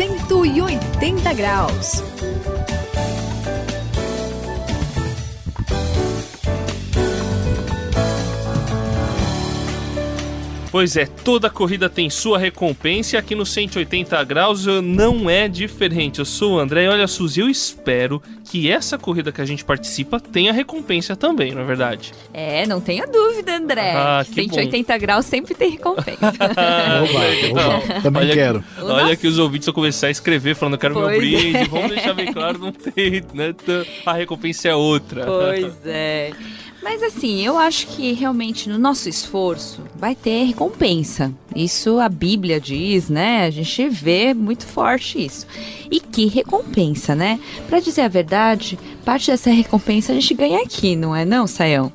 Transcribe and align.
180 0.00 1.34
graus. 1.34 2.02
Pois 10.70 10.96
é, 10.96 11.04
toda 11.04 11.50
corrida 11.50 11.88
tem 11.88 12.08
sua 12.08 12.38
recompensa 12.38 13.16
e 13.16 13.18
aqui 13.18 13.34
no 13.34 13.44
180 13.44 14.22
graus 14.22 14.66
não 14.66 15.28
é 15.28 15.48
diferente. 15.48 16.20
Eu 16.20 16.24
sou 16.24 16.54
o 16.54 16.58
André 16.60 16.84
e 16.84 16.88
olha, 16.88 17.08
Suzy, 17.08 17.40
eu 17.40 17.48
espero 17.48 18.22
que 18.48 18.70
essa 18.70 18.96
corrida 18.96 19.32
que 19.32 19.40
a 19.40 19.44
gente 19.44 19.64
participa 19.64 20.20
tenha 20.20 20.52
recompensa 20.52 21.16
também, 21.16 21.52
não 21.52 21.62
é 21.62 21.64
verdade? 21.64 22.12
É, 22.32 22.66
não 22.66 22.80
tenha 22.80 23.04
dúvida, 23.06 23.56
André. 23.56 23.94
Ah, 23.96 24.24
que 24.24 24.32
180 24.32 24.92
bom. 24.92 24.98
graus 25.00 25.26
sempre 25.26 25.54
tem 25.54 25.70
recompensa. 25.72 26.20
Oba, 26.30 27.78
oba. 27.80 28.00
Também 28.02 28.22
olha, 28.22 28.34
quero. 28.34 28.64
Olha 28.80 29.16
que 29.16 29.26
os 29.26 29.38
ouvintes 29.38 29.66
vão 29.66 29.74
começar 29.74 30.06
a 30.06 30.10
escrever 30.10 30.54
falando 30.54 30.78
quero 30.78 30.94
meu 30.94 31.04
Pois 31.04 31.18
brinde. 31.18 31.56
é. 31.56 31.64
Vamos 31.64 31.90
deixar 31.90 32.12
bem 32.14 32.32
claro, 32.32 32.58
não 32.58 32.72
tem, 32.72 33.22
né? 33.34 33.54
A 34.06 34.12
recompensa 34.12 34.68
é 34.68 34.74
outra. 34.74 35.24
Pois 35.26 35.74
é. 35.84 36.30
Mas 36.82 37.02
assim, 37.02 37.44
eu 37.44 37.58
acho 37.58 37.86
que 37.88 38.12
realmente 38.12 38.68
no 38.68 38.78
nosso 38.78 39.08
esforço 39.08 39.82
vai 39.94 40.14
ter 40.14 40.44
recompensa. 40.44 41.32
Isso 41.54 41.98
a 41.98 42.08
Bíblia 42.08 42.60
diz, 42.60 43.08
né? 43.08 43.44
A 43.44 43.50
gente 43.50 43.88
vê 43.88 44.32
muito 44.32 44.66
forte 44.66 45.24
isso. 45.24 45.46
E 45.90 46.00
que 46.00 46.26
recompensa, 46.26 47.14
né? 47.14 47.38
Pra 47.68 47.80
dizer 47.80 48.02
a 48.02 48.08
verdade, 48.08 48.78
parte 49.04 49.30
dessa 49.30 49.50
recompensa 49.50 50.12
a 50.12 50.14
gente 50.14 50.34
ganha 50.34 50.62
aqui, 50.62 50.96
não 50.96 51.14
é 51.14 51.24
não, 51.24 51.46
Saião? 51.46 51.92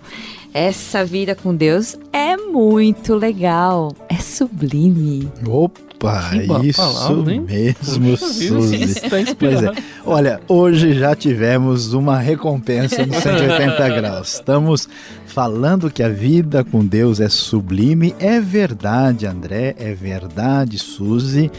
Essa 0.54 1.04
vida 1.04 1.36
com 1.36 1.54
Deus 1.54 1.98
é 2.14 2.38
muito 2.38 3.16
legal, 3.16 3.94
é 4.08 4.16
sublime. 4.16 5.30
Opa, 5.46 5.82
Boa 6.00 6.66
isso 6.66 6.82
palavra, 6.82 7.42
mesmo, 7.42 8.18
Suzy. 8.18 9.02
Pois 9.40 9.64
é. 9.64 9.72
Olha, 10.06 10.40
hoje 10.48 10.94
já 10.94 11.16
tivemos 11.16 11.94
uma 11.94 12.18
recompensa 12.20 13.06
no 13.06 13.14
180 13.14 13.90
graus. 13.90 14.34
Estamos 14.34 14.88
falando 15.26 15.90
que 15.90 16.04
a 16.04 16.10
vida 16.10 16.64
com 16.64 16.86
Deus 16.86 17.20
é 17.20 17.30
sublime. 17.30 18.16
É 18.20 18.40
verdade, 18.40 19.26
André, 19.26 19.76
é 19.78 19.94
verdade, 19.94 20.78
Suzy. 20.78 21.52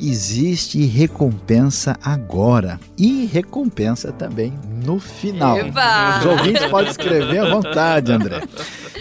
Existe 0.00 0.84
recompensa 0.84 1.96
agora 2.02 2.80
e 2.98 3.24
recompensa 3.26 4.10
também 4.10 4.52
no 4.84 4.98
final. 4.98 5.56
Eba! 5.56 6.18
Os 6.18 6.26
ouvintes 6.26 6.64
podem 6.66 6.90
escrever 6.90 7.38
à 7.38 7.50
vontade, 7.50 8.10
André. 8.10 8.42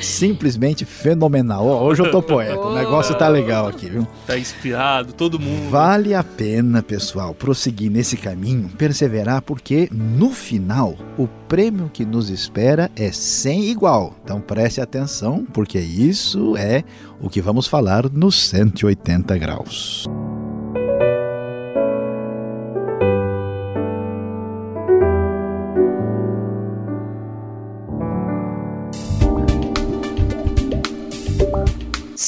Simplesmente 0.02 0.86
fenomenal. 0.86 1.66
Ó, 1.66 1.84
hoje 1.84 2.02
eu 2.02 2.12
tô 2.12 2.22
poeta, 2.22 2.60
o 2.60 2.76
negócio 2.76 3.16
tá 3.16 3.28
legal 3.28 3.68
aqui, 3.68 3.88
viu? 3.90 4.08
Tá 4.26 4.38
inspirado, 4.38 5.14
todo 5.14 5.40
mundo. 5.40 5.70
Vale 5.70 6.14
a 6.14 6.24
pena, 6.24 6.82
pessoal, 6.82 7.34
prosseguir 7.34 7.92
nesse 7.92 8.18
caminho, 8.18 8.70
perseverar, 8.78 9.42
porque 9.42 9.90
no 9.92 10.32
final 10.32 10.96
o 11.18 11.28
prêmio 11.48 11.90
que 11.92 12.06
nos 12.06 12.30
espera 12.30 12.90
é 12.96 13.12
sem 13.12 13.66
igual. 13.66 14.16
Então 14.24 14.40
preste 14.40 14.82
atenção, 14.82 15.46
porque 15.54 15.80
isso 15.80 16.56
é 16.58 16.84
o 17.20 17.30
que 17.30 17.42
vamos 17.42 17.68
falar 17.68 18.10
no 18.10 18.32
180 18.32 19.38
graus. 19.38 20.08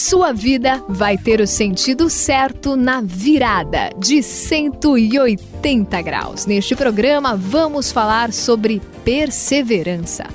Sua 0.09 0.33
vida 0.33 0.83
vai 0.89 1.17
ter 1.17 1.39
o 1.39 1.47
sentido 1.47 2.09
certo 2.09 2.75
na 2.75 2.99
virada 2.99 3.89
de 3.97 4.21
180 4.21 6.01
graus. 6.01 6.45
Neste 6.45 6.75
programa, 6.75 7.37
vamos 7.37 7.89
falar 7.89 8.33
sobre 8.33 8.81
perseverança. 9.05 10.25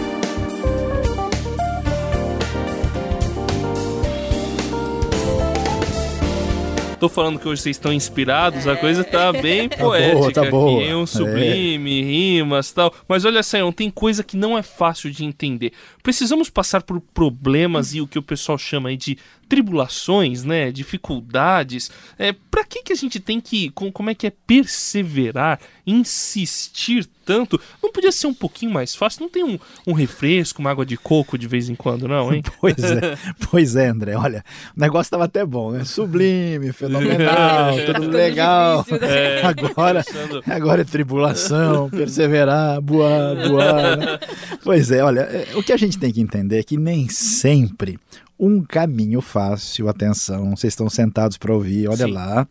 Tô 6.99 7.09
falando 7.09 7.39
que 7.39 7.47
hoje 7.47 7.63
vocês 7.63 7.77
estão 7.77 7.93
inspirados, 7.93 8.67
a 8.67 8.75
coisa 8.75 9.05
tá 9.05 9.33
bem 9.33 9.69
boa, 9.69 9.79
poética 9.79 10.43
tá 10.43 10.51
boa. 10.51 10.83
aqui, 10.83 10.93
um 10.93 11.07
sublime, 11.07 12.03
rimas 12.03 12.73
tal. 12.73 12.93
Mas 13.07 13.25
olha, 13.25 13.41
Sayão, 13.41 13.71
tem 13.71 13.89
coisa 13.89 14.25
que 14.25 14.37
não 14.37 14.59
é 14.59 14.63
fácil 14.63 15.09
de 15.09 15.25
entender. 15.25 15.73
Precisamos 16.03 16.51
passar 16.51 16.83
por 16.83 17.01
problemas 17.01 17.95
e 17.95 18.01
o 18.01 18.07
que 18.07 18.19
o 18.19 18.23
pessoal 18.23 18.59
chama 18.59 18.89
aí 18.89 18.97
de 18.97 19.17
tribulações, 19.49 20.45
né? 20.45 20.71
Dificuldades. 20.71 21.91
É, 22.19 22.33
pra 22.51 22.65
que 22.65 22.83
que 22.83 22.93
a 22.93 22.97
gente 22.97 23.19
tem 23.21 23.41
que, 23.41 23.71
com- 23.71 23.91
como 23.91 24.11
é 24.11 24.15
que 24.15 24.27
é 24.27 24.33
perseverar, 24.47 25.59
insistir 25.87 27.07
tanto? 27.25 27.61
Não 27.83 27.93
podia 27.93 28.11
ser 28.13 28.27
um 28.27 28.35
pouquinho 28.35 28.73
mais 28.73 28.95
fácil? 28.95 29.23
Não 29.23 29.29
tem 29.29 29.45
um, 29.45 29.59
um 29.87 29.93
refresco, 29.93 30.61
uma 30.61 30.71
água 30.71 30.85
de 30.87 30.97
coco 30.97 31.37
de 31.37 31.47
vez 31.47 31.69
em 31.69 31.75
quando, 31.75 32.09
não, 32.09 32.33
hein? 32.33 32.43
Pois 32.61 32.79
é, 32.79 33.17
pois 33.51 33.77
é, 33.77 33.89
André. 33.89 34.17
Olha, 34.17 34.45
o 34.77 34.81
negócio 34.81 35.07
estava 35.09 35.25
até 35.25 35.45
bom, 35.45 35.71
né? 35.73 35.85
Sublime, 35.85 36.73
fenomenal, 36.73 37.73
tudo 37.87 37.87
Ficando 37.87 38.09
legal. 38.11 38.85
né? 38.91 39.43
Agora, 39.49 40.05
agora 40.47 40.81
é 40.83 40.85
tribulação, 40.85 41.89
perseverar, 41.91 42.81
boar, 42.81 43.37
boar. 43.49 43.97
né? 43.97 44.19
Pois 44.63 44.91
é, 44.91 45.03
olha, 45.03 45.21
é, 45.21 45.49
o 45.55 45.63
que 45.63 45.73
a 45.73 45.77
gente 45.77 45.99
tem 45.99 46.13
que 46.13 46.21
entender 46.21 46.59
é 46.59 46.63
que 46.63 46.77
nem 46.77 47.09
sempre 47.09 47.99
um 48.39 48.63
caminho 48.63 49.21
fácil, 49.21 49.89
atenção, 49.89 50.55
vocês 50.57 50.73
estão 50.73 50.89
sentados 50.89 51.37
para 51.37 51.53
ouvir, 51.53 51.89
olha 51.89 52.07
Sim. 52.07 52.13
lá, 52.13 52.47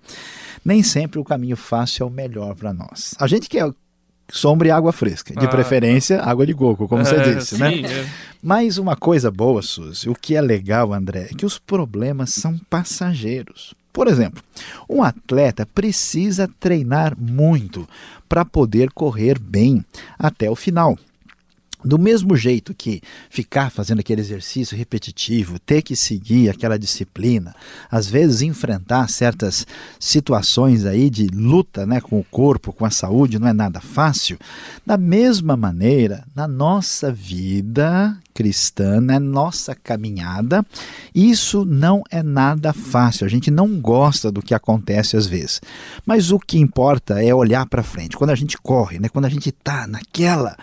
nem 0.66 0.84
sempre 0.84 1.20
o 1.20 1.24
caminho 1.24 1.56
fácil 1.56 2.04
é 2.04 2.06
o 2.08 2.10
melhor 2.10 2.56
para 2.56 2.74
nós. 2.74 3.16
A 3.20 3.28
gente 3.28 3.48
quer 3.48 3.72
sombra 4.30 4.68
e 4.68 4.72
água 4.72 4.92
fresca, 4.92 5.34
de 5.34 5.46
Ah. 5.46 5.50
preferência 5.50 6.22
água 6.22 6.46
de 6.46 6.54
coco, 6.54 6.88
como 6.88 7.06
você 7.06 7.16
É, 7.16 7.34
disse, 7.36 7.58
né? 7.58 7.72
sim, 7.72 7.86
é. 7.86 8.06
Mas 8.44 8.78
uma 8.78 8.96
coisa 8.98 9.32
boa, 9.32 9.62
Suzy, 9.62 10.10
o 10.10 10.14
que 10.16 10.36
é 10.36 10.42
legal, 10.42 10.94
André, 10.94 11.30
é 11.32 11.34
que 11.34 11.46
os 11.46 11.58
problemas 11.58 12.32
são 12.34 12.58
passageiros. 12.70 13.74
Por 13.94 14.08
exemplo, 14.08 14.44
um 14.90 15.02
atleta 15.02 15.66
precisa 15.66 16.48
treinar 16.60 17.16
muito 17.18 17.88
para 18.30 18.44
poder 18.46 18.92
correr 18.92 19.40
bem 19.40 19.84
até 20.20 20.52
o 20.52 20.56
final. 20.56 21.00
Do 21.88 21.98
mesmo 21.98 22.36
jeito 22.36 22.74
que 22.74 23.02
ficar 23.30 23.72
fazendo 23.72 24.00
aquele 24.00 24.20
exercício 24.20 24.78
repetitivo, 24.78 25.58
ter 25.58 25.82
que 25.82 25.96
seguir 25.96 26.50
aquela 26.50 26.78
disciplina, 26.78 27.56
às 27.90 28.08
vezes 28.08 28.42
enfrentar 28.42 29.10
certas 29.10 29.66
situações 29.98 30.86
aí 30.86 31.10
de 31.10 31.28
luta 31.28 31.86
né, 31.86 32.02
com 32.02 32.20
o 32.20 32.26
corpo, 32.26 32.74
com 32.74 32.84
a 32.84 32.90
saúde, 32.90 33.40
não 33.40 33.48
é 33.48 33.54
nada 33.54 33.80
fácil. 33.80 34.38
Da 34.86 34.98
mesma 34.98 35.56
maneira, 35.56 36.26
na 36.36 36.46
nossa 36.46 37.10
vida 37.10 38.18
cristã, 38.34 39.00
na 39.00 39.18
nossa 39.18 39.74
caminhada, 39.74 40.66
isso 41.16 41.64
não 41.64 42.04
é 42.12 42.22
nada 42.22 42.74
fácil. 42.74 43.26
A 43.26 43.30
gente 43.30 43.50
não 43.50 43.80
gosta 43.80 44.30
do 44.30 44.42
que 44.42 44.54
acontece 44.54 45.16
às 45.16 45.26
vezes. 45.26 45.62
Mas 46.06 46.32
o 46.32 46.38
que 46.38 46.60
importa 46.60 47.24
é 47.24 47.34
olhar 47.34 47.66
para 47.66 47.82
frente. 47.82 48.18
Quando 48.18 48.32
a 48.32 48.36
gente 48.36 48.58
corre, 48.58 49.00
né, 49.00 49.08
quando 49.08 49.26
a 49.26 49.30
gente 49.30 49.50
está 49.50 49.88
naquela 49.88 50.58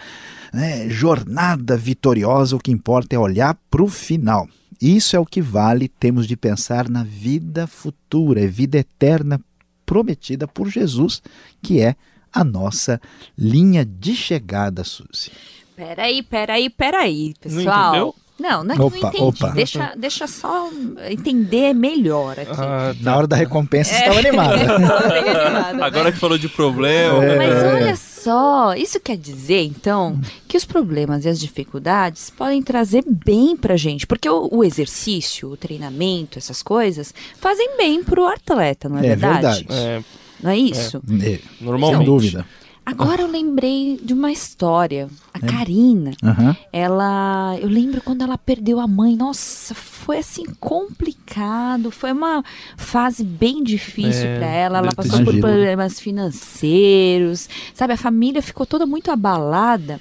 né, 0.55 0.89
jornada 0.89 1.77
vitoriosa, 1.77 2.55
o 2.57 2.59
que 2.61 2.71
importa 2.71 3.15
é 3.17 3.19
olhar 3.19 3.57
para 3.71 3.83
o 3.83 3.89
final. 3.89 4.49
Isso 4.81 5.17
é 5.17 5.19
o 5.19 5.27
que 5.27 5.41
vale, 5.41 5.89
temos 5.89 6.27
de 6.27 6.37
pensar 6.37 6.89
na 6.89 7.03
vida 7.05 7.67
futura, 7.67 8.43
é 8.43 8.47
vida 8.47 8.79
eterna 8.79 9.41
prometida 9.87 10.47
por 10.49 10.69
Jesus, 10.69 11.23
que 11.63 11.81
é 11.81 11.95
a 12.33 12.43
nossa 12.45 13.01
linha 13.39 13.85
de 13.85 14.15
chegada, 14.15 14.83
Suzy. 14.85 15.31
Peraí, 15.77 16.23
peraí, 16.23 16.71
peraí, 16.71 17.35
Não 17.45 17.57
pessoal. 17.57 17.89
entendeu? 17.91 18.15
Não, 18.37 18.65
não 18.65 18.75
é 18.75 18.77
que 18.77 18.83
Opa, 18.83 18.97
eu 18.97 19.01
não 19.03 19.09
entendi. 19.09 19.23
opa. 19.25 19.49
Deixa, 19.53 19.93
deixa 19.97 20.27
só 20.27 20.69
entender 21.09 21.73
melhor 21.73 22.33
aqui. 22.33 22.51
Ah, 22.51 22.93
Na 23.01 23.17
hora 23.17 23.27
da 23.29 23.37
recompensa 23.37 23.95
É. 23.95 23.99
estava 24.01 24.19
animada. 24.19 24.55
Animado, 24.55 25.77
né? 25.79 25.85
Agora 25.85 26.11
que 26.11 26.19
falou 26.19 26.37
de 26.37 26.49
problema. 26.49 27.25
É. 27.25 27.37
Mas 27.39 27.63
olha 27.75 27.97
só, 28.25 28.75
isso 28.75 28.99
quer 28.99 29.17
dizer, 29.17 29.63
então, 29.65 30.19
que 30.49 30.57
os 30.57 30.65
problemas 30.65 31.25
e 31.25 31.29
as 31.29 31.39
dificuldades 31.39 32.31
podem 32.31 32.63
trazer 32.63 33.05
bem 33.07 33.57
pra 33.57 33.77
gente. 33.77 34.07
Porque 34.07 34.29
o, 34.29 34.49
o 34.51 34.65
exercício, 34.65 35.51
o 35.51 35.57
treinamento, 35.57 36.39
essas 36.39 36.63
coisas, 36.63 37.13
fazem 37.39 37.77
bem 37.77 38.03
pro 38.03 38.27
atleta, 38.27 38.89
não 38.89 38.99
é, 38.99 39.01
É 39.01 39.09
verdade? 39.17 39.65
verdade. 39.65 39.67
É, 39.71 40.03
Não 40.43 40.51
é 40.51 40.57
isso? 40.59 41.03
É, 41.23 41.39
normalmente. 41.61 41.99
Sem 41.99 42.07
dúvida. 42.07 42.47
Agora 42.87 43.23
eu 43.23 43.27
lembrei 43.29 43.99
de 44.03 44.13
uma 44.13 44.31
história. 44.31 45.09
A 45.33 45.41
Karina, 45.41 46.11
Aham. 46.23 46.55
ela. 46.73 47.57
Eu 47.61 47.69
lembro 47.69 48.01
quando 48.03 48.23
ela 48.23 48.37
perdeu 48.37 48.79
a 48.79 48.87
mãe. 48.87 49.17
Nossa, 49.17 49.75
foi 49.75 50.19
assim 50.19 50.45
complicado. 50.61 51.91
Foi 51.91 52.13
uma 52.13 52.45
fase 52.77 53.25
bem 53.25 53.65
difícil 53.65 54.27
É, 54.27 54.39
pra 54.39 54.47
ela. 54.47 54.79
Ela 54.79 54.95
passou 54.95 55.25
por 55.25 55.33
sido. 55.33 55.41
problemas 55.41 55.99
financeiros. 55.99 57.49
Sabe, 57.75 57.95
a 57.95 57.97
família 57.97 58.43
ficou 58.43 58.67
toda 58.67 58.87
muito 58.87 59.11
abalada. 59.11 60.01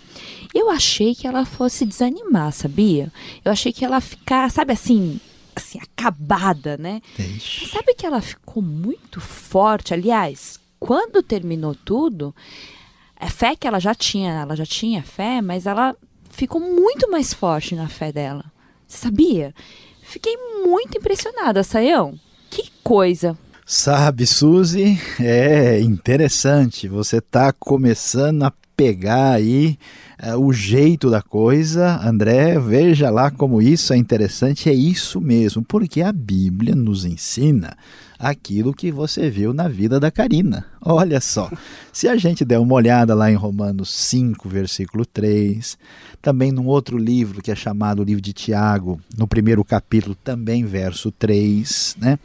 Eu 0.54 0.70
achei 0.70 1.16
que 1.16 1.26
ela 1.26 1.46
fosse 1.46 1.86
desanimar, 1.86 2.52
sabia? 2.52 3.12
Eu 3.44 3.52
achei 3.52 3.72
que 3.74 3.84
ela 3.84 4.00
ficar, 4.00 4.52
sabe 4.52 4.72
assim, 4.74 5.20
assim, 5.56 5.80
acabada, 5.80 6.78
né? 6.78 7.02
Sabe 7.72 7.96
que 7.96 8.06
ela 8.06 8.22
ficou 8.22 8.62
muito 8.62 9.20
forte, 9.20 9.94
aliás, 9.94 10.60
quando 10.84 11.24
terminou 11.24 11.74
tudo, 11.74 12.36
a 13.18 13.30
fé 13.30 13.56
que 13.56 13.66
ela 13.66 13.80
já 13.80 13.96
tinha, 13.96 14.34
ela 14.34 14.54
já 14.54 14.66
tinha 14.66 15.02
fé, 15.02 15.42
mas 15.42 15.66
ela 15.66 15.96
ficou 16.30 16.60
muito 16.60 17.10
mais 17.10 17.34
forte 17.34 17.74
na 17.74 17.88
fé 17.88 18.12
dela. 18.12 18.44
Você 18.86 18.98
sabia? 18.98 19.56
Fiquei 20.02 20.36
muito 20.66 20.98
impressionada, 20.98 21.64
Saião. 21.64 22.20
Que 22.50 22.70
coisa. 22.84 23.38
Sabe, 23.66 24.28
Suzy, 24.28 25.00
é 25.22 25.80
interessante. 25.80 26.90
Você 26.90 27.20
está 27.20 27.54
começando 27.54 28.44
a 28.44 28.52
pegar 28.76 29.36
aí 29.36 29.80
é, 30.24 30.38
o 30.38 30.54
jeito 30.54 31.10
da 31.10 31.22
coisa. 31.22 32.00
André, 32.02 32.58
veja 32.58 33.10
lá 33.10 33.30
como 33.30 33.62
isso 33.62 33.92
é 33.92 33.98
interessante. 33.98 34.70
É 34.70 34.74
isso 34.74 35.20
mesmo, 35.20 35.62
porque 35.62 36.02
a 36.02 36.14
Bíblia 36.14 36.74
nos 36.74 37.04
ensina 37.04 37.76
aquilo 38.18 38.74
que 38.74 38.90
você 38.90 39.30
viu 39.30 39.54
na 39.54 39.68
vida 39.68 40.00
da 40.00 40.10
Karina. 40.10 40.66
Olha 40.82 41.20
só, 41.20 41.52
se 41.92 42.08
a 42.08 42.16
gente 42.16 42.46
der 42.46 42.58
uma 42.58 42.74
olhada 42.74 43.14
lá 43.14 43.30
em 43.30 43.36
Romanos 43.36 43.94
5, 43.94 44.48
versículo 44.48 45.06
3, 45.06 45.78
também 46.22 46.54
num 46.54 46.68
outro 46.68 46.98
livro 46.98 47.42
que 47.42 47.52
é 47.52 47.56
chamado 47.56 48.02
o 48.02 48.06
livro 48.06 48.22
de 48.22 48.32
Tiago, 48.32 49.02
no 49.18 49.28
primeiro 49.28 49.62
capítulo, 49.66 50.16
também 50.16 50.64
verso 50.64 51.12
3, 51.12 51.98
né? 52.00 52.18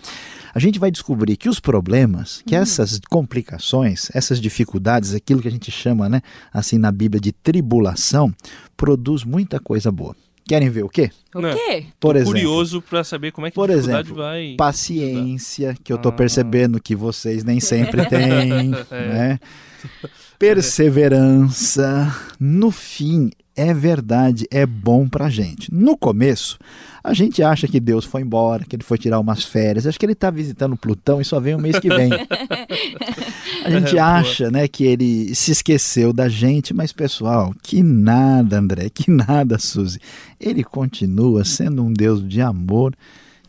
A 0.59 0.61
gente 0.61 0.81
vai 0.81 0.91
descobrir 0.91 1.37
que 1.37 1.49
os 1.49 1.61
problemas, 1.61 2.43
que 2.45 2.57
uhum. 2.57 2.63
essas 2.63 3.01
complicações, 3.09 4.11
essas 4.13 4.41
dificuldades, 4.41 5.15
aquilo 5.15 5.41
que 5.41 5.47
a 5.47 5.51
gente 5.53 5.71
chama, 5.71 6.09
né, 6.09 6.21
assim 6.53 6.79
na 6.79 6.91
Bíblia 6.91 7.21
de 7.21 7.31
tribulação, 7.31 8.35
produz 8.77 9.23
muita 9.23 9.61
coisa 9.61 9.93
boa. 9.93 10.17
Querem 10.49 10.69
ver 10.69 10.83
o 10.83 10.89
quê? 10.89 11.13
O 11.33 11.41
quê? 11.41 11.87
Por 12.01 12.17
exemplo, 12.17 12.33
curioso 12.33 12.83
para 12.83 13.05
saber 13.05 13.31
como 13.31 13.47
é 13.47 13.51
que 13.51 13.55
por 13.55 13.71
exemplo, 13.71 14.17
vai. 14.17 14.57
Paciência, 14.59 15.77
que 15.85 15.93
eu 15.93 15.97
estou 15.97 16.11
ah. 16.11 16.17
percebendo 16.17 16.83
que 16.83 16.97
vocês 16.97 17.45
nem 17.45 17.61
sempre 17.61 18.05
têm, 18.11 18.75
é. 18.91 19.09
né? 19.09 19.41
Perseverança. 20.39 22.15
No 22.39 22.71
fim, 22.71 23.31
é 23.57 23.75
verdade, 23.75 24.47
é 24.53 24.65
bom 24.65 25.09
para 25.09 25.27
a 25.27 25.31
gente. 25.31 25.75
No 25.75 25.97
começo, 25.97 26.57
a 27.03 27.13
gente 27.13 27.43
acha 27.43 27.67
que 27.67 27.81
Deus 27.81 28.05
foi 28.05 28.23
embora, 28.23 28.65
que 28.65 28.77
ele 28.77 28.85
foi 28.85 28.97
tirar 28.97 29.19
umas 29.19 29.43
férias. 29.43 29.85
Acho 29.85 29.99
que 29.99 30.07
ele 30.07 30.13
está 30.13 30.31
visitando 30.31 30.77
Plutão 30.77 31.21
e 31.21 31.25
só 31.25 31.41
vem 31.41 31.57
o 31.57 31.59
mês 31.59 31.77
que 31.81 31.89
vem. 31.89 32.11
a 33.65 33.71
gente 33.71 33.97
é, 33.97 34.01
acha 34.01 34.49
né, 34.49 34.69
que 34.69 34.85
ele 34.85 35.35
se 35.35 35.51
esqueceu 35.51 36.13
da 36.13 36.29
gente, 36.29 36.73
mas 36.73 36.93
pessoal, 36.93 37.53
que 37.61 37.83
nada, 37.83 38.61
André, 38.61 38.89
que 38.91 39.11
nada, 39.11 39.59
Suzy. 39.59 39.99
Ele 40.39 40.63
continua 40.63 41.45
sendo 41.45 41.85
um 41.85 41.93
Deus 41.93 42.27
de 42.27 42.41
amor 42.41 42.95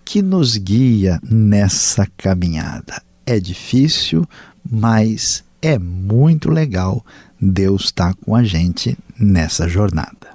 que 0.04 0.24
nos 0.24 0.58
guia 0.58 1.20
nessa 1.22 2.08
caminhada. 2.18 3.00
É 3.28 3.40
difícil, 3.40 4.28
mas 4.68 5.44
é 5.62 5.78
muito 5.78 6.50
legal 6.50 7.06
Deus 7.40 7.86
está 7.86 8.14
com 8.14 8.36
a 8.36 8.44
gente 8.44 8.98
nessa 9.20 9.68
jornada. 9.68 10.30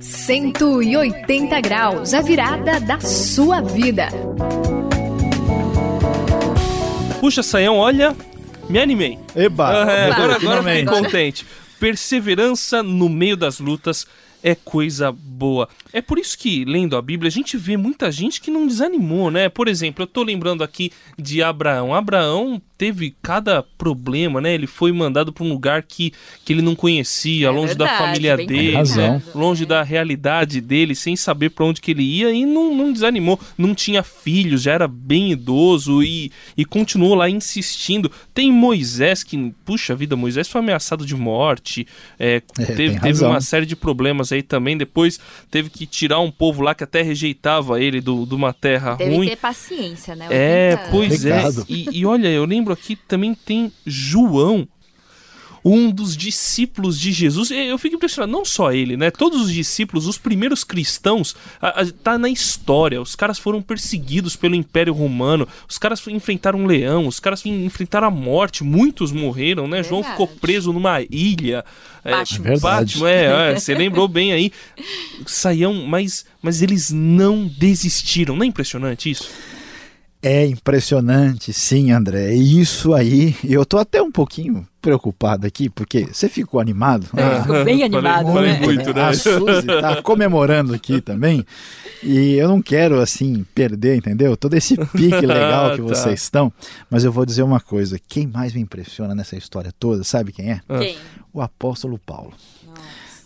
Cento 0.00 0.82
e 0.82 0.96
oitenta 0.96 1.60
graus, 1.60 2.14
a 2.14 2.22
virada 2.22 2.78
da 2.80 3.00
sua 3.00 3.60
vida. 3.60 4.08
Puxa, 7.20 7.42
Saião, 7.42 7.76
olha, 7.76 8.16
me 8.68 8.78
animei. 8.78 9.18
Eba! 9.34 9.90
É, 9.90 10.10
agora, 10.10 10.36
agora 10.36 10.62
fiquei 10.62 10.84
contente. 10.84 11.46
Perseverança 11.78 12.82
no 12.82 13.08
meio 13.08 13.36
das 13.36 13.58
lutas 13.58 14.06
é 14.42 14.54
coisa 14.54 15.12
boa. 15.12 15.68
É 15.92 16.00
por 16.00 16.18
isso 16.18 16.38
que, 16.38 16.64
lendo 16.64 16.96
a 16.96 17.02
Bíblia, 17.02 17.28
a 17.28 17.32
gente 17.32 17.56
vê 17.56 17.76
muita 17.76 18.10
gente 18.10 18.40
que 18.40 18.50
não 18.50 18.66
desanimou, 18.66 19.30
né? 19.30 19.48
Por 19.48 19.68
exemplo, 19.68 20.02
eu 20.02 20.06
tô 20.06 20.22
lembrando 20.22 20.64
aqui 20.64 20.90
de 21.18 21.42
Abraão. 21.42 21.94
Abraão 21.94 22.60
teve 22.82 23.14
cada 23.22 23.62
problema, 23.62 24.40
né? 24.40 24.54
Ele 24.54 24.66
foi 24.66 24.90
mandado 24.90 25.32
para 25.32 25.44
um 25.44 25.48
lugar 25.48 25.84
que, 25.84 26.12
que 26.44 26.52
ele 26.52 26.62
não 26.62 26.74
conhecia, 26.74 27.46
é 27.46 27.50
longe 27.50 27.68
verdade, 27.68 27.92
da 27.92 27.98
família 27.98 28.36
dele, 28.36 28.72
né? 28.96 29.22
longe 29.34 29.64
da 29.64 29.84
realidade 29.84 30.60
dele, 30.60 30.94
sem 30.94 31.14
saber 31.14 31.50
para 31.50 31.64
onde 31.64 31.80
que 31.80 31.92
ele 31.92 32.02
ia 32.02 32.32
e 32.32 32.44
não, 32.44 32.74
não 32.74 32.92
desanimou. 32.92 33.38
Não 33.56 33.72
tinha 33.74 34.02
filhos, 34.02 34.62
já 34.62 34.72
era 34.72 34.88
bem 34.88 35.30
idoso 35.30 36.02
e, 36.02 36.32
e 36.56 36.64
continuou 36.64 37.14
lá 37.14 37.30
insistindo. 37.30 38.10
Tem 38.34 38.50
Moisés 38.50 39.22
que, 39.22 39.54
puxa 39.64 39.94
vida, 39.94 40.16
Moisés 40.16 40.48
foi 40.48 40.60
ameaçado 40.60 41.06
de 41.06 41.14
morte, 41.14 41.86
é, 42.18 42.42
é, 42.58 42.64
teve, 42.64 42.98
teve 42.98 43.24
uma 43.24 43.40
série 43.40 43.66
de 43.66 43.76
problemas 43.76 44.32
aí 44.32 44.42
também. 44.42 44.76
Depois 44.76 45.20
teve 45.50 45.70
que 45.70 45.81
tirar 45.86 46.20
um 46.20 46.30
povo 46.30 46.62
lá 46.62 46.74
que 46.74 46.84
até 46.84 47.02
rejeitava 47.02 47.80
ele 47.80 48.00
do, 48.00 48.26
de 48.26 48.34
uma 48.34 48.52
terra 48.52 48.94
Deve 48.94 49.16
ruim. 49.16 49.28
ter 49.28 49.36
paciência, 49.36 50.14
né? 50.14 50.26
É, 50.30 50.76
pois 50.90 51.24
é. 51.24 51.42
E, 51.68 52.00
e 52.00 52.06
olha, 52.06 52.28
eu 52.28 52.44
lembro 52.44 52.72
aqui 52.72 52.96
também 52.96 53.34
tem 53.34 53.72
João, 53.86 54.66
um 55.64 55.90
dos 55.90 56.16
discípulos 56.16 56.98
de 56.98 57.12
Jesus. 57.12 57.50
Eu 57.50 57.78
fico 57.78 57.96
impressionado, 57.96 58.32
não 58.32 58.44
só 58.44 58.72
ele, 58.72 58.96
né? 58.96 59.10
Todos 59.10 59.42
os 59.42 59.52
discípulos, 59.52 60.06
os 60.06 60.18
primeiros 60.18 60.64
cristãos, 60.64 61.36
a, 61.60 61.82
a, 61.82 61.86
tá 61.86 62.18
na 62.18 62.28
história. 62.28 63.00
Os 63.00 63.14
caras 63.14 63.38
foram 63.38 63.62
perseguidos 63.62 64.34
pelo 64.34 64.54
Império 64.54 64.92
Romano, 64.92 65.46
os 65.68 65.78
caras 65.78 66.06
enfrentaram 66.08 66.60
um 66.60 66.66
leão, 66.66 67.06
os 67.06 67.20
caras 67.20 67.44
enfrentaram 67.46 68.08
a 68.08 68.10
morte, 68.10 68.64
muitos 68.64 69.12
morreram, 69.12 69.68
né? 69.68 69.82
João 69.82 70.02
ficou 70.02 70.26
preso 70.26 70.72
numa 70.72 71.00
ilha. 71.02 71.64
Batman. 72.04 72.48
É, 72.48 72.58
Batman, 72.58 73.10
é, 73.10 73.52
é, 73.52 73.58
você 73.58 73.74
lembrou 73.74 74.08
bem 74.08 74.32
aí. 74.32 74.52
Saiam, 75.26 75.74
mas, 75.86 76.24
mas 76.42 76.62
eles 76.62 76.90
não 76.90 77.46
desistiram. 77.46 78.36
Não 78.36 78.42
é 78.42 78.46
impressionante 78.46 79.10
isso? 79.10 79.30
É 80.22 80.46
impressionante, 80.46 81.52
sim, 81.52 81.90
André. 81.90 82.32
Isso 82.32 82.94
aí, 82.94 83.34
eu 83.42 83.66
tô 83.66 83.76
até 83.76 84.00
um 84.00 84.12
pouquinho 84.12 84.64
preocupado 84.80 85.48
aqui, 85.48 85.68
porque 85.68 86.04
você 86.12 86.28
ficou 86.28 86.60
animado. 86.60 87.08
É, 87.16 87.40
ficou 87.40 87.64
bem 87.64 87.82
animado, 87.82 88.32
falei, 88.32 88.52
né? 88.52 88.60
Muito, 88.60 88.94
né? 88.94 89.02
A 89.02 89.14
Suzy 89.14 89.66
tá 89.66 90.00
comemorando 90.02 90.74
aqui 90.74 91.00
também. 91.00 91.44
E 92.04 92.34
eu 92.34 92.48
não 92.48 92.62
quero, 92.62 93.00
assim, 93.00 93.44
perder, 93.52 93.96
entendeu? 93.96 94.36
Todo 94.36 94.54
esse 94.54 94.76
pique 94.76 95.26
legal 95.26 95.72
que 95.76 95.82
tá. 95.82 95.88
vocês 95.88 96.22
estão. 96.22 96.52
Mas 96.88 97.02
eu 97.02 97.10
vou 97.10 97.26
dizer 97.26 97.42
uma 97.42 97.60
coisa: 97.60 97.98
quem 98.08 98.26
mais 98.26 98.52
me 98.52 98.60
impressiona 98.60 99.16
nessa 99.16 99.36
história 99.36 99.72
toda, 99.76 100.04
sabe 100.04 100.30
quem 100.30 100.52
é? 100.52 100.60
Quem? 100.78 100.96
O 101.32 101.40
apóstolo 101.40 101.98
Paulo. 101.98 102.32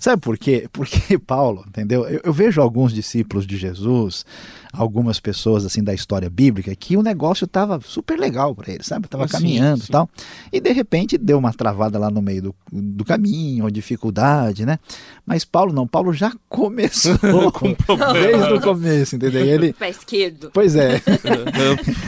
Sabe 0.06 0.22
por 0.22 0.38
quê? 0.38 0.68
Porque 0.72 1.18
Paulo, 1.18 1.64
entendeu? 1.66 2.06
Eu, 2.06 2.20
eu, 2.22 2.32
vejo 2.32 2.62
alguns 2.62 2.94
discípulos 2.94 3.44
de 3.44 3.56
Jesus, 3.56 4.24
algumas 4.72 5.18
pessoas 5.18 5.64
assim 5.64 5.82
da 5.82 5.92
história 5.92 6.30
bíblica, 6.30 6.72
que 6.76 6.96
o 6.96 7.02
negócio 7.02 7.44
estava 7.44 7.80
super 7.82 8.16
legal 8.16 8.54
para 8.54 8.72
eles, 8.72 8.86
sabe? 8.86 9.08
Tava 9.08 9.24
ah, 9.24 9.28
caminhando 9.28 9.82
e 9.82 9.88
tal. 9.88 10.08
E 10.52 10.60
de 10.60 10.70
repente 10.70 11.18
deu 11.18 11.36
uma 11.36 11.52
travada 11.52 11.98
lá 11.98 12.08
no 12.08 12.22
meio 12.22 12.40
do, 12.40 12.54
do 12.70 13.04
caminho, 13.04 13.64
uma 13.64 13.70
dificuldade, 13.72 14.64
né? 14.64 14.78
Mas 15.26 15.44
Paulo 15.44 15.72
não, 15.72 15.88
Paulo 15.88 16.12
já 16.12 16.32
começou 16.48 17.18
com 17.50 17.74
desde 18.12 18.52
o 18.52 18.60
começo, 18.60 19.16
entendeu? 19.16 19.44
Ele 19.44 19.72
pé 19.74 19.90
esquerdo. 19.90 20.52
Pois 20.54 20.76
é. 20.76 21.02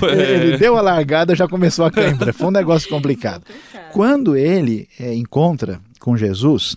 ele 0.03 0.57
deu 0.57 0.77
a 0.77 0.81
largada, 0.81 1.35
já 1.35 1.49
começou 1.49 1.85
a 1.85 1.91
cãibra. 1.91 2.33
Foi 2.33 2.47
um 2.47 2.53
negócio 2.53 2.89
complicado. 2.89 3.43
Quando 3.91 4.37
ele 4.37 4.89
é, 5.01 5.13
encontra 5.17 5.81
com 5.99 6.17
Jesus, 6.17 6.77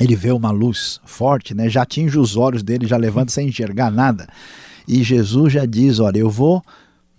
ele 0.00 0.16
vê 0.16 0.30
uma 0.30 0.50
luz 0.50 1.00
forte, 1.04 1.54
né? 1.54 1.68
já 1.68 1.82
atinge 1.82 2.18
os 2.18 2.36
olhos 2.36 2.62
dele, 2.62 2.86
já 2.86 2.96
levanta 2.96 3.32
sem 3.32 3.48
enxergar 3.48 3.90
nada. 3.90 4.28
E 4.86 5.02
Jesus 5.02 5.52
já 5.52 5.64
diz: 5.64 5.98
Olha, 5.98 6.18
eu 6.18 6.30
vou 6.30 6.62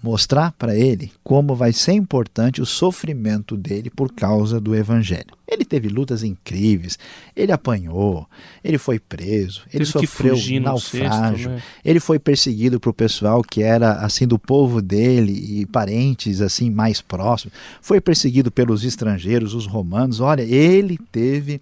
mostrar 0.01 0.51
para 0.53 0.75
ele 0.75 1.11
como 1.23 1.55
vai 1.55 1.73
ser 1.73 1.93
importante 1.93 2.61
o 2.61 2.65
sofrimento 2.65 3.57
dele 3.57 3.89
por 3.89 4.13
causa 4.13 4.59
do 4.59 4.75
evangelho. 4.75 5.35
Ele 5.47 5.65
teve 5.65 5.89
lutas 5.89 6.23
incríveis, 6.23 6.99
ele 7.35 7.51
apanhou, 7.51 8.27
ele 8.63 8.77
foi 8.77 8.99
preso, 8.99 9.63
ele 9.73 9.85
teve 9.85 10.07
sofreu 10.07 10.37
naufrágio, 10.61 11.49
sexto, 11.49 11.49
né? 11.49 11.63
ele 11.83 11.99
foi 11.99 12.19
perseguido 12.19 12.79
por 12.79 12.93
pessoal 12.93 13.41
que 13.41 13.63
era 13.63 13.93
assim 13.93 14.27
do 14.27 14.37
povo 14.37 14.81
dele 14.81 15.31
e 15.61 15.65
parentes 15.65 16.41
assim 16.41 16.69
mais 16.69 17.01
próximos, 17.01 17.53
foi 17.81 17.99
perseguido 17.99 18.51
pelos 18.51 18.83
estrangeiros, 18.83 19.53
os 19.53 19.65
romanos. 19.65 20.19
Olha, 20.19 20.43
ele 20.43 20.97
teve 21.11 21.59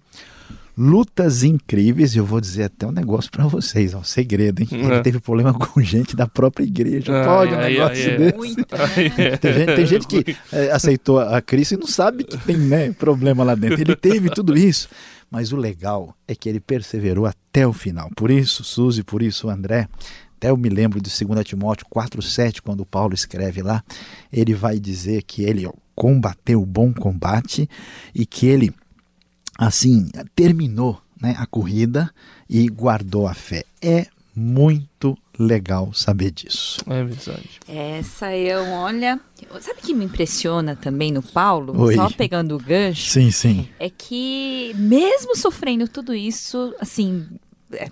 lutas 0.76 1.42
incríveis. 1.42 2.14
E 2.14 2.18
eu 2.18 2.24
vou 2.24 2.40
dizer 2.40 2.64
até 2.64 2.86
um 2.86 2.92
negócio 2.92 3.30
para 3.30 3.46
vocês, 3.46 3.94
ó, 3.94 3.98
um 3.98 4.04
segredo, 4.04 4.62
hein? 4.62 4.68
Ele 4.70 4.94
é. 4.94 5.00
teve 5.00 5.18
problema 5.20 5.54
com 5.58 5.80
gente 5.80 6.14
da 6.14 6.26
própria 6.26 6.64
igreja. 6.64 7.24
Pode 7.24 7.54
um 7.54 7.58
negócio 7.58 8.10
ai, 8.10 8.18
desse. 8.18 8.36
Muito, 8.36 8.76
né? 8.76 9.36
tem, 9.36 9.52
gente, 9.52 9.74
tem 9.74 9.86
gente 9.86 10.06
que 10.06 10.36
é, 10.52 10.70
aceitou 10.70 11.18
a 11.18 11.40
Cristo 11.40 11.74
e 11.74 11.78
não 11.78 11.86
sabe 11.86 12.24
que 12.24 12.36
tem 12.38 12.56
né, 12.56 12.92
problema 12.92 13.42
lá 13.42 13.54
dentro. 13.54 13.80
Ele 13.80 13.96
teve 13.96 14.30
tudo 14.30 14.56
isso. 14.56 14.88
Mas 15.30 15.52
o 15.52 15.56
legal 15.56 16.16
é 16.28 16.36
que 16.36 16.48
ele 16.48 16.60
perseverou 16.60 17.26
até 17.26 17.66
o 17.66 17.72
final. 17.72 18.08
Por 18.14 18.30
isso, 18.30 18.62
Suzy, 18.62 19.02
por 19.02 19.22
isso, 19.22 19.50
André, 19.50 19.88
até 20.36 20.50
eu 20.50 20.56
me 20.56 20.68
lembro 20.68 21.00
de 21.00 21.10
2 21.10 21.44
Timóteo 21.44 21.86
4,7, 21.92 22.60
quando 22.62 22.86
Paulo 22.86 23.14
escreve 23.14 23.62
lá, 23.62 23.82
ele 24.32 24.54
vai 24.54 24.78
dizer 24.78 25.22
que 25.22 25.42
ele 25.42 25.68
combateu 25.94 26.62
o 26.62 26.66
bom 26.66 26.92
combate 26.92 27.68
e 28.14 28.24
que 28.24 28.46
ele 28.46 28.72
assim, 29.58 30.10
terminou 30.34 31.00
né, 31.20 31.34
a 31.38 31.46
corrida 31.46 32.10
e 32.48 32.68
guardou 32.68 33.26
a 33.26 33.34
fé. 33.34 33.64
É 33.80 34.06
muito 34.34 35.16
legal 35.38 35.92
saber 35.94 36.30
disso. 36.30 36.78
É 36.86 37.02
verdade. 37.02 37.60
Essa 37.66 38.36
eu, 38.36 38.62
olha. 38.72 39.18
Sabe 39.60 39.80
o 39.80 39.82
que 39.82 39.94
me 39.94 40.04
impressiona 40.04 40.76
também 40.76 41.10
no 41.10 41.22
Paulo? 41.22 41.78
Oi. 41.80 41.94
Só 41.94 42.10
pegando 42.10 42.54
o 42.54 42.58
gancho. 42.58 43.10
Sim, 43.10 43.30
sim. 43.30 43.68
É 43.78 43.88
que, 43.88 44.72
mesmo 44.76 45.36
sofrendo 45.36 45.88
tudo 45.88 46.14
isso, 46.14 46.74
assim, 46.78 47.26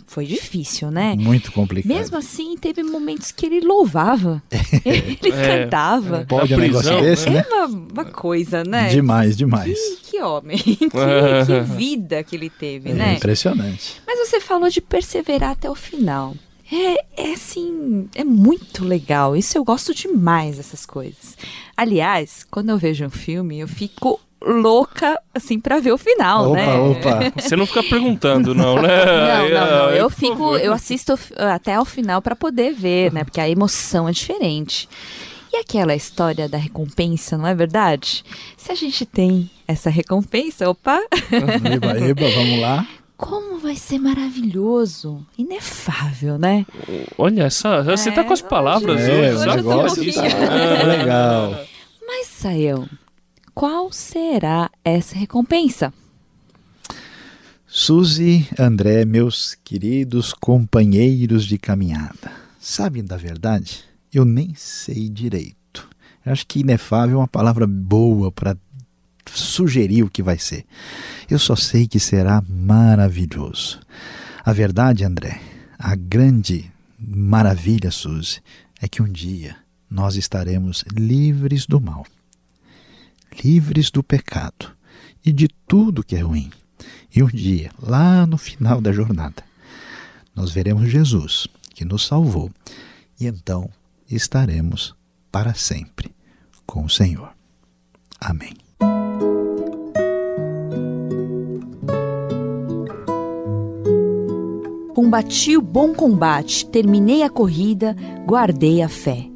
foi 0.07 0.25
difícil, 0.27 0.91
né? 0.91 1.15
Muito 1.19 1.51
complicado. 1.51 1.93
Mesmo 1.93 2.17
assim, 2.17 2.57
teve 2.57 2.83
momentos 2.83 3.33
que 3.33 3.45
ele 3.47 3.61
louvava, 3.61 4.43
ele 4.85 5.19
É, 5.33 5.65
cantava. 5.65 6.19
é. 6.19 6.25
Pode 6.25 6.55
um 6.55 6.59
negócio 6.59 7.01
desse, 7.01 7.29
É 7.29 7.33
né? 7.33 7.45
uma, 7.49 7.67
uma 7.67 8.05
coisa, 8.05 8.63
né? 8.65 8.89
Demais, 8.89 9.37
demais. 9.37 9.79
Que, 10.03 10.11
que 10.13 10.23
homem, 10.23 10.59
que, 10.63 10.77
que 10.89 11.61
vida 11.77 12.23
que 12.23 12.37
ele 12.37 12.49
teve, 12.51 12.91
É 12.91 12.95
né? 12.95 13.15
impressionante. 13.15 14.01
Mas 14.07 14.29
você 14.29 14.41
falou 14.41 14.69
de 14.71 14.81
perseverar 14.81 15.51
até 15.51 15.69
o 15.69 15.75
final. 15.75 16.35
É, 16.73 17.29
é 17.29 17.33
assim, 17.35 18.09
é 18.15 18.25
muito 18.25 18.85
legal. 18.85 19.37
Isso 19.37 19.59
eu 19.59 19.65
gosto 19.65 19.95
demais 19.95 20.57
dessas 20.57 20.87
coisas. 20.87 21.37
Aliás, 21.77 22.45
quando 22.51 22.71
eu 22.71 22.79
vejo 22.79 23.05
um 23.05 23.11
filme, 23.11 23.59
eu 23.61 23.69
fico 23.69 24.19
louca, 24.47 25.19
assim, 25.35 25.59
pra 25.59 25.81
ver 25.81 25.93
o 25.93 25.99
final, 25.99 26.51
Opa, 26.51 26.57
né? 26.57 26.75
opa. 26.79 27.33
Você 27.41 27.57
não 27.57 27.67
fica 27.67 27.83
perguntando, 27.83 28.55
não, 28.55 28.81
né? 28.81 29.05
Não, 29.05 29.49
não, 29.49 29.67
não. 29.67 29.91
Eu 29.91 30.11
fico, 30.11 30.57
eu 30.57 30.73
assisto 30.73 31.19
até 31.37 31.79
o 31.81 31.85
final 31.85 32.21
pra 32.23 32.37
poder 32.37 32.73
ver, 32.75 33.13
né? 33.13 33.25
Porque 33.25 33.41
a 33.41 33.49
emoção 33.49 34.09
é 34.09 34.13
diferente. 34.13 34.89
E 35.53 35.57
aquela 35.57 35.95
história 35.95 36.49
da 36.49 36.59
recompensa, 36.59 37.39
não 37.39 37.47
é 37.47 37.55
verdade? 37.55 38.25
Se 38.57 38.73
a 38.73 38.75
gente 38.75 39.07
tem 39.07 39.49
essa 39.69 39.89
recompensa, 39.89 40.69
opa, 40.69 41.01
Eba, 41.31 41.99
eba, 42.01 42.29
vamos 42.35 42.61
lá. 42.61 42.85
como 43.17 43.59
vai 43.61 43.77
ser 43.77 44.01
maravilhoso, 44.01 45.25
inefável, 45.39 46.39
né? 46.39 46.67
Olha, 47.17 47.45
essa, 47.45 47.83
você 47.83 48.11
tá 48.11 48.25
com 48.25 48.33
as 48.33 48.43
É, 48.43 48.47
palavras 48.49 49.01
hoje- 49.01 49.11
hoje. 49.13 49.21
É, 49.23 49.35
hoje 49.35 49.47
eu 49.59 49.63
tô 49.63 49.71
um 49.71 49.77
negócio 49.77 50.13
tá 50.13 50.87
legal. 50.87 51.61
Mas, 52.07 52.27
Sayão, 52.27 52.89
qual 53.55 53.93
será 53.93 54.71
essa 54.85 55.17
recompensa? 55.17 55.93
Suzy, 57.67 58.49
André, 58.59 59.05
meus 59.05 59.57
queridos 59.65 60.33
companheiros 60.33 61.45
de 61.45 61.59
caminhada, 61.59 62.33
sabem 62.61 63.05
da 63.05 63.17
verdade? 63.17 63.85
Eu 64.13 64.25
nem 64.25 64.55
sei 64.55 65.09
direito. 65.09 65.89
Eu 66.25 66.33
acho 66.33 66.47
que 66.47 66.61
inefável 66.61 67.17
é 67.17 67.21
uma 67.21 67.29
palavra 67.29 67.67
boa 67.67 68.31
para 68.31 68.57
sugerir 69.27 70.03
o 70.03 70.11
que 70.11 70.23
vai 70.23 70.39
ser. 70.39 70.65
Eu 71.29 71.39
só 71.39 71.57
sei 71.57 71.87
que 71.87 71.99
será 71.99 72.43
maravilhoso. 72.49 73.81
A 74.45 74.53
verdade, 74.53 75.05
André, 75.05 75.41
a 75.79 75.95
grande 75.97 76.71
maravilha, 76.99 77.91
Suzy, 77.91 78.41
é 78.81 78.89
que 78.89 79.03
um 79.03 79.09
dia 79.09 79.57
nós 79.91 80.17
estaremos 80.17 80.85
livres 80.93 81.67
do 81.67 81.81
mal, 81.81 82.07
livres 83.43 83.91
do 83.91 84.03
pecado 84.03 84.73
e 85.25 85.33
de 85.33 85.49
tudo 85.67 86.05
que 86.05 86.17
é 86.17 86.21
ruim. 86.21 86.51
E 87.15 87.23
um 87.23 87.29
dia, 87.29 87.71
lá 87.81 88.27
no 88.27 88.37
final 88.37 88.81
da 88.81 88.93
jornada, 88.93 89.43
nós 90.35 90.51
veremos 90.51 90.91
Jesus, 90.91 91.47
que 91.75 91.85
nos 91.85 92.05
salvou, 92.05 92.51
e 93.21 93.27
então 93.27 93.71
estaremos 94.11 94.95
para 95.31 95.55
sempre 95.55 96.15
com 96.67 96.85
o 96.85 96.91
Senhor. 96.91 97.33
Amém. 98.21 98.55
Combati 104.95 105.57
o 105.57 105.63
bom 105.63 105.93
combate, 105.93 106.67
terminei 106.67 107.23
a 107.23 107.31
corrida, 107.31 107.95
guardei 108.27 108.83
a 108.83 108.89
fé. 108.89 109.34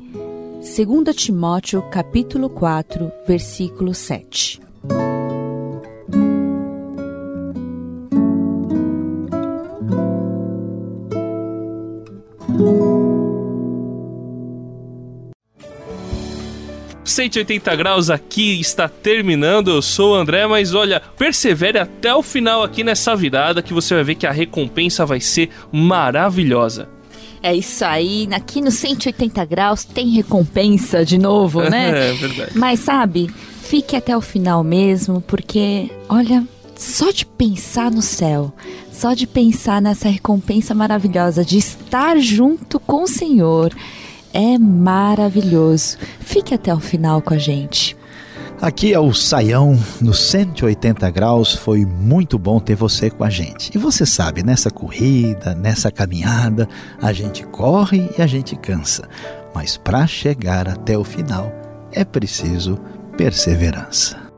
2 0.60 1.14
Timóteo, 1.14 1.80
capítulo 1.82 2.50
4, 2.50 3.12
versículo 3.24 3.94
7. 3.94 4.60
Os 17.04 17.12
180 17.12 17.76
graus 17.76 18.10
aqui 18.10 18.58
está 18.58 18.88
terminando. 18.88 19.70
Eu 19.70 19.80
sou 19.80 20.14
o 20.14 20.16
André, 20.16 20.44
mas 20.48 20.74
olha, 20.74 21.00
persevere 21.16 21.78
até 21.78 22.12
o 22.12 22.22
final 22.22 22.64
aqui 22.64 22.82
nessa 22.82 23.14
virada 23.14 23.62
que 23.62 23.72
você 23.72 23.94
vai 23.94 24.02
ver 24.02 24.16
que 24.16 24.26
a 24.26 24.32
recompensa 24.32 25.06
vai 25.06 25.20
ser 25.20 25.50
maravilhosa. 25.70 26.97
É 27.42 27.54
isso 27.54 27.84
aí, 27.84 28.28
aqui 28.32 28.60
no 28.60 28.70
180 28.70 29.44
graus 29.44 29.84
tem 29.84 30.08
recompensa 30.10 31.04
de 31.04 31.18
novo, 31.18 31.62
né? 31.62 31.88
É 32.10 32.12
verdade. 32.12 32.52
Mas 32.54 32.80
sabe, 32.80 33.30
fique 33.62 33.96
até 33.96 34.16
o 34.16 34.20
final 34.20 34.62
mesmo, 34.64 35.20
porque, 35.20 35.90
olha, 36.08 36.44
só 36.76 37.10
de 37.10 37.26
pensar 37.26 37.90
no 37.90 38.02
céu, 38.02 38.52
só 38.92 39.12
de 39.14 39.26
pensar 39.26 39.82
nessa 39.82 40.08
recompensa 40.08 40.74
maravilhosa 40.74 41.44
de 41.44 41.58
estar 41.58 42.18
junto 42.18 42.78
com 42.78 43.02
o 43.02 43.08
Senhor, 43.08 43.74
é 44.32 44.56
maravilhoso. 44.58 45.98
Fique 46.20 46.54
até 46.54 46.72
o 46.72 46.78
final 46.78 47.20
com 47.20 47.34
a 47.34 47.38
gente. 47.38 47.97
Aqui 48.60 48.92
é 48.92 48.98
o 48.98 49.14
Saião, 49.14 49.78
no 50.00 50.12
180 50.12 51.08
graus. 51.10 51.54
Foi 51.54 51.86
muito 51.86 52.36
bom 52.36 52.58
ter 52.58 52.74
você 52.74 53.08
com 53.08 53.22
a 53.22 53.30
gente. 53.30 53.70
E 53.72 53.78
você 53.78 54.04
sabe, 54.04 54.42
nessa 54.42 54.68
corrida, 54.68 55.54
nessa 55.54 55.92
caminhada, 55.92 56.68
a 57.00 57.12
gente 57.12 57.46
corre 57.46 58.10
e 58.18 58.20
a 58.20 58.26
gente 58.26 58.56
cansa. 58.56 59.08
Mas 59.54 59.76
para 59.76 60.08
chegar 60.08 60.68
até 60.68 60.98
o 60.98 61.04
final, 61.04 61.52
é 61.92 62.04
preciso 62.04 62.76
perseverança. 63.16 64.28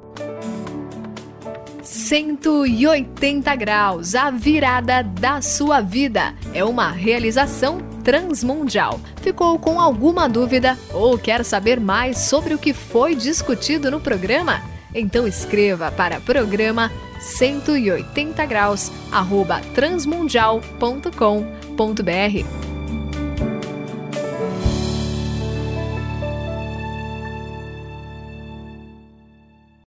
180 1.82 3.56
graus, 3.56 4.14
a 4.14 4.30
virada 4.30 5.02
da 5.02 5.40
sua 5.40 5.80
vida. 5.80 6.34
É 6.52 6.62
uma 6.62 6.90
realização 6.90 7.89
transmundial. 8.10 8.98
Ficou 9.22 9.56
com 9.56 9.80
alguma 9.80 10.28
dúvida 10.28 10.76
ou 10.92 11.16
quer 11.16 11.44
saber 11.44 11.78
mais 11.78 12.18
sobre 12.18 12.52
o 12.52 12.58
que 12.58 12.74
foi 12.74 13.14
discutido 13.14 13.88
no 13.88 14.00
programa? 14.00 14.60
Então 14.92 15.28
escreva 15.28 15.92
para 15.92 16.18
programa 16.18 16.90
180 17.20 18.44
graus 18.46 18.90
transmundial.com.br 19.72 22.69